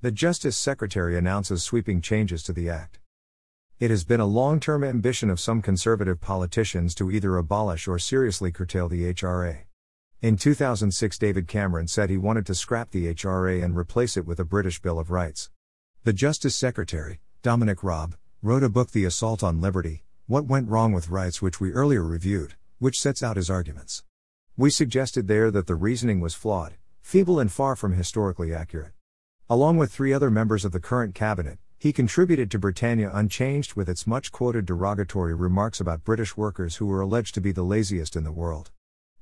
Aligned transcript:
The 0.00 0.12
Justice 0.12 0.56
Secretary 0.56 1.18
announces 1.18 1.64
sweeping 1.64 2.00
changes 2.00 2.44
to 2.44 2.52
the 2.52 2.70
Act. 2.70 3.00
It 3.80 3.90
has 3.90 4.04
been 4.04 4.20
a 4.20 4.26
long 4.26 4.60
term 4.60 4.84
ambition 4.84 5.28
of 5.28 5.40
some 5.40 5.60
conservative 5.60 6.20
politicians 6.20 6.94
to 6.94 7.10
either 7.10 7.36
abolish 7.36 7.88
or 7.88 7.98
seriously 7.98 8.52
curtail 8.52 8.88
the 8.88 9.12
HRA. 9.12 9.62
In 10.22 10.36
2006, 10.36 11.18
David 11.18 11.48
Cameron 11.48 11.88
said 11.88 12.10
he 12.10 12.16
wanted 12.16 12.46
to 12.46 12.54
scrap 12.54 12.92
the 12.92 13.12
HRA 13.12 13.60
and 13.60 13.76
replace 13.76 14.16
it 14.16 14.24
with 14.24 14.38
a 14.38 14.44
British 14.44 14.80
Bill 14.80 15.00
of 15.00 15.10
Rights. 15.10 15.50
The 16.04 16.12
Justice 16.12 16.54
Secretary, 16.54 17.18
Dominic 17.42 17.82
Raab, 17.82 18.16
wrote 18.40 18.62
a 18.62 18.68
book, 18.68 18.92
The 18.92 19.04
Assault 19.04 19.42
on 19.42 19.60
Liberty 19.60 20.04
What 20.28 20.46
Went 20.46 20.68
Wrong 20.68 20.92
with 20.92 21.10
Rights, 21.10 21.42
which 21.42 21.58
we 21.58 21.72
earlier 21.72 22.04
reviewed, 22.04 22.54
which 22.78 23.00
sets 23.00 23.20
out 23.20 23.36
his 23.36 23.50
arguments. 23.50 24.04
We 24.56 24.70
suggested 24.70 25.26
there 25.26 25.50
that 25.50 25.66
the 25.66 25.74
reasoning 25.74 26.20
was 26.20 26.36
flawed, 26.36 26.74
feeble, 27.02 27.40
and 27.40 27.50
far 27.50 27.74
from 27.74 27.94
historically 27.94 28.54
accurate. 28.54 28.92
Along 29.50 29.78
with 29.78 29.90
three 29.90 30.12
other 30.12 30.30
members 30.30 30.66
of 30.66 30.72
the 30.72 30.80
current 30.80 31.14
cabinet, 31.14 31.58
he 31.78 31.90
contributed 31.90 32.50
to 32.50 32.58
Britannia 32.58 33.10
Unchained 33.14 33.68
with 33.74 33.88
its 33.88 34.06
much 34.06 34.30
quoted 34.30 34.66
derogatory 34.66 35.32
remarks 35.32 35.80
about 35.80 36.04
British 36.04 36.36
workers 36.36 36.76
who 36.76 36.84
were 36.84 37.00
alleged 37.00 37.34
to 37.34 37.40
be 37.40 37.50
the 37.50 37.62
laziest 37.62 38.14
in 38.14 38.24
the 38.24 38.32
world. 38.32 38.72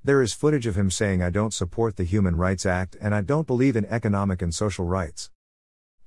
There 0.03 0.20
is 0.20 0.33
footage 0.33 0.67
of 0.67 0.77
him 0.77 0.91
saying, 0.91 1.23
I 1.23 1.31
don't 1.31 1.55
support 1.55 1.95
the 1.95 2.03
Human 2.03 2.34
Rights 2.34 2.67
Act 2.67 2.97
and 3.01 3.15
I 3.15 3.20
don't 3.20 3.47
believe 3.47 3.77
in 3.77 3.84
economic 3.84 4.43
and 4.43 4.53
social 4.53 4.84
rights. 4.84 5.31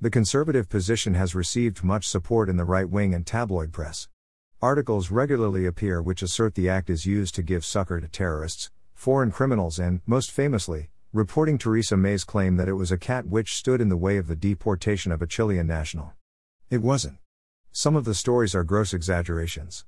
The 0.02 0.10
conservative 0.10 0.68
position 0.68 1.14
has 1.14 1.34
received 1.34 1.82
much 1.82 2.06
support 2.06 2.50
in 2.50 2.58
the 2.58 2.66
right 2.66 2.90
wing 2.90 3.14
and 3.14 3.26
tabloid 3.26 3.72
press. 3.72 4.10
Articles 4.62 5.12
regularly 5.12 5.66
appear 5.66 6.02
which 6.02 6.22
assert 6.22 6.56
the 6.56 6.68
act 6.68 6.90
is 6.90 7.06
used 7.06 7.36
to 7.36 7.42
give 7.42 7.64
succor 7.64 8.02
to 8.02 8.08
terrorists, 8.10 8.70
foreign 8.94 9.32
criminals, 9.32 9.80
and, 9.80 10.02
most 10.06 10.30
famously, 10.30 10.90
reporting 11.12 11.58
Theresa 11.58 11.98
May's 11.98 12.24
claim 12.24 12.58
that 12.58 12.70
it 12.70 12.74
was 12.74 12.92
a 12.92 12.98
cat 12.98 13.26
which 13.26 13.56
stood 13.56 13.82
in 13.82 13.90
the 13.90 13.98
way 13.98 14.18
of 14.18 14.28
the 14.28 14.36
deportation 14.36 15.12
of 15.12 15.24
a 15.24 15.28
Chilean 15.28 15.66
national. 15.66 16.14
It 16.70 16.84
wasn't. 16.84 17.18
Some 17.72 17.96
of 17.96 18.06
the 18.06 18.14
stories 18.14 18.54
are 18.54 18.64
gross 18.64 18.94
exaggerations. 18.94 19.86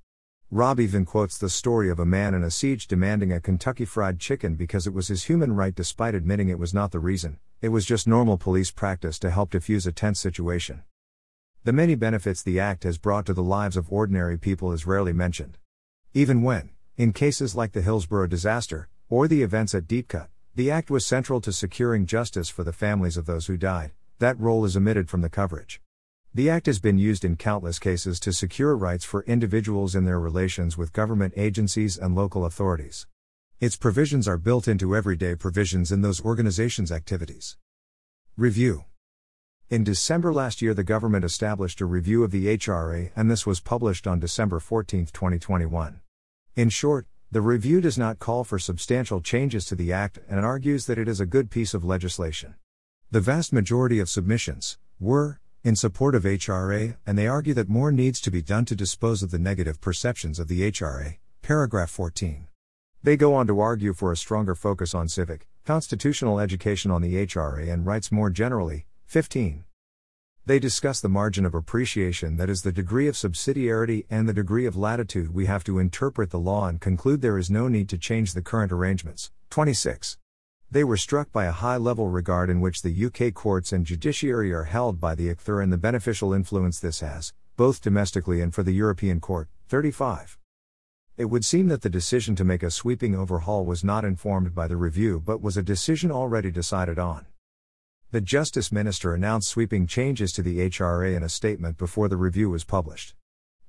Raab 0.49 0.79
even 0.79 1.05
quotes 1.05 1.37
the 1.37 1.47
story 1.47 1.91
of 1.91 1.99
a 1.99 2.07
man 2.07 2.33
in 2.33 2.41
a 2.41 2.49
siege 2.49 2.87
demanding 2.87 3.31
a 3.31 3.39
Kentucky 3.39 3.85
Fried 3.85 4.19
Chicken 4.19 4.55
because 4.55 4.87
it 4.87 4.95
was 4.95 5.09
his 5.09 5.25
human 5.25 5.53
right 5.55 5.75
despite 5.75 6.15
admitting 6.15 6.49
it 6.49 6.57
was 6.57 6.73
not 6.73 6.89
the 6.89 6.97
reason, 6.97 7.37
it 7.61 7.69
was 7.69 7.85
just 7.85 8.07
normal 8.07 8.39
police 8.39 8.71
practice 8.71 9.19
to 9.19 9.29
help 9.29 9.51
diffuse 9.51 9.85
a 9.85 9.91
tense 9.91 10.19
situation. 10.19 10.81
The 11.65 11.71
many 11.71 11.93
benefits 11.93 12.41
the 12.41 12.59
Act 12.59 12.83
has 12.83 12.97
brought 12.97 13.27
to 13.27 13.35
the 13.35 13.43
lives 13.43 13.77
of 13.77 13.91
ordinary 13.91 14.39
people 14.39 14.71
is 14.71 14.87
rarely 14.87 15.13
mentioned. 15.13 15.59
Even 16.15 16.41
when, 16.41 16.71
in 16.97 17.13
cases 17.13 17.55
like 17.55 17.73
the 17.73 17.83
Hillsborough 17.83 18.25
disaster, 18.25 18.89
or 19.07 19.27
the 19.27 19.43
events 19.43 19.75
at 19.75 19.87
Deep 19.87 20.07
Cut, 20.07 20.31
the 20.53 20.69
Act 20.69 20.91
was 20.91 21.05
central 21.05 21.39
to 21.39 21.53
securing 21.53 22.05
justice 22.05 22.49
for 22.49 22.65
the 22.65 22.73
families 22.73 23.15
of 23.15 23.25
those 23.25 23.47
who 23.47 23.55
died, 23.55 23.93
that 24.19 24.37
role 24.37 24.65
is 24.65 24.75
omitted 24.75 25.07
from 25.07 25.21
the 25.21 25.29
coverage. 25.29 25.81
The 26.33 26.49
Act 26.49 26.65
has 26.65 26.77
been 26.77 26.97
used 26.97 27.23
in 27.23 27.37
countless 27.37 27.79
cases 27.79 28.19
to 28.19 28.33
secure 28.33 28.75
rights 28.75 29.05
for 29.05 29.23
individuals 29.23 29.95
in 29.95 30.03
their 30.03 30.19
relations 30.19 30.77
with 30.77 30.91
government 30.91 31.33
agencies 31.37 31.97
and 31.97 32.15
local 32.15 32.45
authorities. 32.45 33.07
Its 33.61 33.77
provisions 33.77 34.27
are 34.27 34.37
built 34.37 34.67
into 34.67 34.93
everyday 34.93 35.35
provisions 35.35 35.89
in 35.89 36.01
those 36.01 36.21
organizations' 36.21 36.91
activities. 36.91 37.55
Review 38.35 38.83
In 39.69 39.85
December 39.85 40.33
last 40.33 40.61
year, 40.61 40.73
the 40.73 40.83
government 40.83 41.23
established 41.23 41.79
a 41.79 41.85
review 41.85 42.25
of 42.25 42.31
the 42.31 42.57
HRA, 42.57 43.11
and 43.15 43.31
this 43.31 43.45
was 43.45 43.61
published 43.61 44.05
on 44.05 44.19
December 44.19 44.59
14, 44.59 45.05
2021. 45.05 46.01
In 46.57 46.67
short, 46.67 47.07
the 47.33 47.39
review 47.41 47.79
does 47.79 47.97
not 47.97 48.19
call 48.19 48.43
for 48.43 48.59
substantial 48.59 49.21
changes 49.21 49.65
to 49.65 49.73
the 49.73 49.93
Act 49.93 50.19
and 50.27 50.43
argues 50.45 50.85
that 50.85 50.97
it 50.97 51.07
is 51.07 51.21
a 51.21 51.25
good 51.25 51.49
piece 51.49 51.73
of 51.73 51.85
legislation. 51.85 52.55
The 53.09 53.21
vast 53.21 53.53
majority 53.53 53.99
of 53.99 54.09
submissions 54.09 54.77
were, 54.99 55.39
in 55.63 55.77
support 55.77 56.13
of 56.13 56.23
HRA, 56.23 56.97
and 57.07 57.17
they 57.17 57.27
argue 57.27 57.53
that 57.53 57.69
more 57.69 57.89
needs 57.89 58.19
to 58.21 58.31
be 58.31 58.41
done 58.41 58.65
to 58.65 58.75
dispose 58.75 59.23
of 59.23 59.31
the 59.31 59.39
negative 59.39 59.79
perceptions 59.79 60.39
of 60.39 60.49
the 60.49 60.69
HRA. 60.71 61.19
Paragraph 61.41 61.89
14. 61.89 62.47
They 63.01 63.15
go 63.15 63.33
on 63.33 63.47
to 63.47 63.61
argue 63.61 63.93
for 63.93 64.11
a 64.11 64.17
stronger 64.17 64.53
focus 64.53 64.93
on 64.93 65.07
civic, 65.07 65.47
constitutional 65.65 66.37
education 66.37 66.91
on 66.91 67.01
the 67.01 67.25
HRA 67.25 67.71
and 67.71 67.85
rights 67.85 68.11
more 68.11 68.29
generally. 68.29 68.87
15. 69.05 69.63
They 70.43 70.57
discuss 70.57 70.99
the 70.99 71.07
margin 71.07 71.45
of 71.45 71.53
appreciation 71.53 72.37
that 72.37 72.49
is 72.49 72.63
the 72.63 72.71
degree 72.71 73.07
of 73.07 73.13
subsidiarity 73.13 74.05
and 74.09 74.27
the 74.27 74.33
degree 74.33 74.65
of 74.65 74.75
latitude 74.75 75.35
we 75.35 75.45
have 75.45 75.63
to 75.65 75.77
interpret 75.77 76.31
the 76.31 76.39
law 76.39 76.67
and 76.67 76.81
conclude 76.81 77.21
there 77.21 77.37
is 77.37 77.51
no 77.51 77.67
need 77.67 77.87
to 77.89 77.97
change 77.99 78.33
the 78.33 78.41
current 78.41 78.71
arrangements. 78.71 79.29
26. 79.51 80.17
They 80.71 80.83
were 80.83 80.97
struck 80.97 81.31
by 81.31 81.45
a 81.45 81.51
high 81.51 81.77
level 81.77 82.07
regard 82.07 82.49
in 82.49 82.59
which 82.59 82.81
the 82.81 83.05
UK 83.05 83.35
courts 83.35 83.71
and 83.71 83.85
judiciary 83.85 84.51
are 84.51 84.63
held 84.63 84.99
by 84.99 85.13
the 85.13 85.27
ECtHR 85.27 85.61
and 85.61 85.71
the 85.71 85.77
beneficial 85.77 86.33
influence 86.33 86.79
this 86.79 87.01
has, 87.01 87.33
both 87.55 87.79
domestically 87.79 88.41
and 88.41 88.51
for 88.51 88.63
the 88.63 88.73
European 88.73 89.19
Court. 89.19 89.47
35. 89.67 90.39
It 91.17 91.25
would 91.25 91.45
seem 91.45 91.67
that 91.67 91.83
the 91.83 91.89
decision 91.89 92.35
to 92.37 92.43
make 92.43 92.63
a 92.63 92.71
sweeping 92.71 93.13
overhaul 93.13 93.63
was 93.63 93.83
not 93.83 94.03
informed 94.03 94.55
by 94.55 94.67
the 94.67 94.75
review 94.75 95.21
but 95.23 95.39
was 95.39 95.55
a 95.55 95.61
decision 95.61 96.11
already 96.11 96.49
decided 96.49 96.97
on. 96.97 97.27
The 98.11 98.19
Justice 98.19 98.73
Minister 98.73 99.13
announced 99.13 99.47
sweeping 99.47 99.87
changes 99.87 100.33
to 100.33 100.41
the 100.41 100.69
HRA 100.69 101.15
in 101.15 101.23
a 101.23 101.29
statement 101.29 101.77
before 101.77 102.09
the 102.09 102.17
review 102.17 102.49
was 102.49 102.65
published. 102.65 103.15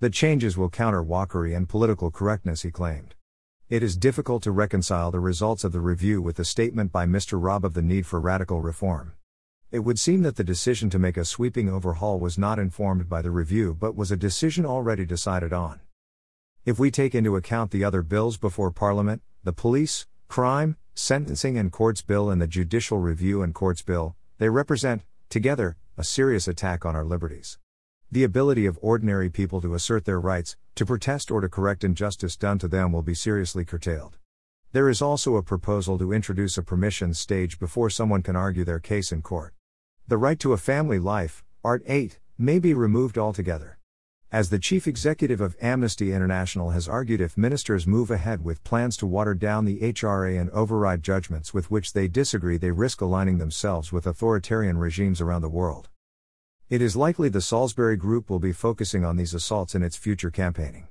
The 0.01 0.11
changes 0.11 0.57
will 0.57 0.69
counter 0.69 1.01
wokery 1.01 1.57
and 1.57 1.69
political 1.69 2.11
correctness, 2.11 2.63
he 2.63 2.73
claimed. 2.73 3.15
It 3.69 3.85
is 3.85 3.97
difficult 3.97 4.43
to 4.43 4.51
reconcile 4.51 5.13
the 5.13 5.21
results 5.21 5.63
of 5.63 5.71
the 5.71 5.79
review 5.79 6.21
with 6.21 6.39
the 6.39 6.45
statement 6.45 6.91
by 6.91 7.07
Mr. 7.07 7.41
Raab 7.41 7.65
of 7.65 7.75
the 7.75 7.83
need 7.83 8.05
for 8.05 8.19
radical 8.19 8.61
reform. 8.61 9.13
It 9.71 9.85
would 9.85 10.01
seem 10.01 10.23
that 10.23 10.35
the 10.35 10.43
decision 10.43 10.91
to 10.91 10.99
make 10.99 11.17
a 11.17 11.25
sweeping 11.25 11.69
overhaul 11.69 12.19
was 12.19 12.37
not 12.37 12.59
informed 12.59 13.09
by 13.09 13.23
the 13.23 13.31
review 13.31 13.77
but 13.79 13.95
was 13.95 14.11
a 14.11 14.17
decision 14.17 14.67
already 14.67 15.07
decided 15.07 15.53
on. 15.53 15.79
If 16.65 16.81
we 16.81 16.91
take 16.91 17.15
into 17.15 17.37
account 17.37 17.71
the 17.71 17.85
other 17.85 18.03
bills 18.03 18.39
before 18.39 18.73
Parliament, 18.73 19.23
the 19.45 19.53
Police, 19.53 20.09
Crime, 20.27 20.79
Sentencing 20.97 21.57
and 21.57 21.71
Courts 21.71 22.03
Bill 22.03 22.29
and 22.29 22.43
the 22.43 22.49
Judicial 22.49 22.99
Review 22.99 23.43
and 23.43 23.55
Courts 23.55 23.83
Bill, 23.83 24.17
they 24.43 24.49
represent, 24.49 25.03
together, 25.29 25.77
a 25.97 26.03
serious 26.03 26.49
attack 26.49 26.85
on 26.85 26.97
our 26.97 27.05
liberties. 27.05 27.59
The 28.11 28.25
ability 28.25 28.67
of 28.67 28.77
ordinary 28.83 29.31
people 29.31 29.61
to 29.61 29.75
assert 29.75 30.05
their 30.05 30.19
rights, 30.19 30.57
to 30.75 30.85
protest 30.85 31.31
or 31.31 31.41
to 31.41 31.49
correct 31.49 31.85
injustice 31.85 32.37
done 32.37 32.59
to 32.59 32.67
them 32.67 32.91
will 32.91 33.03
be 33.03 33.15
seriously 33.15 33.65
curtailed. 33.65 34.19
There 34.73 34.89
is 34.89 35.01
also 35.01 35.37
a 35.37 35.45
proposal 35.45 35.97
to 35.97 36.13
introduce 36.13 36.59
a 36.59 36.63
permission 36.65 37.15
stage 37.15 37.61
before 37.61 37.89
someone 37.89 38.23
can 38.23 38.35
argue 38.35 38.65
their 38.65 38.81
case 38.81 39.13
in 39.13 39.23
court. 39.23 39.55
The 40.09 40.19
right 40.19 40.41
to 40.41 40.53
a 40.53 40.59
family 40.59 40.99
life, 40.99 41.45
Art 41.63 41.85
8, 41.87 42.19
may 42.37 42.59
be 42.59 42.75
removed 42.75 43.17
altogether. 43.17 43.79
As 44.33 44.49
the 44.49 44.59
chief 44.59 44.89
executive 44.89 45.43
of 45.43 45.57
Amnesty 45.61 46.15
International 46.15 46.71
has 46.71 46.89
argued, 46.89 47.21
if 47.21 47.37
ministers 47.37 47.87
move 47.87 48.11
ahead 48.11 48.43
with 48.43 48.65
plans 48.65 48.97
to 48.97 49.07
water 49.07 49.35
down 49.35 49.67
the 49.67 49.79
HRA 49.81 50.41
and 50.41 50.49
override 50.53 51.03
judgments 51.03 51.53
with 51.53 51.71
which 51.71 51.93
they 51.93 52.09
disagree, 52.09 52.57
they 52.57 52.71
risk 52.71 53.03
aligning 53.03 53.37
themselves 53.37 53.93
with 53.93 54.07
authoritarian 54.07 54.79
regimes 54.79 55.21
around 55.21 55.43
the 55.43 55.51
world. 55.51 55.91
It 56.71 56.81
is 56.81 56.97
likely 56.97 57.29
the 57.29 57.43
Salisbury 57.43 57.99
Group 57.99 58.31
will 58.31 58.39
be 58.39 58.53
focusing 58.53 59.05
on 59.05 59.17
these 59.17 59.35
assaults 59.35 59.75
in 59.75 59.83
its 59.83 59.99
future 59.99 60.31
campaigning. 60.31 60.89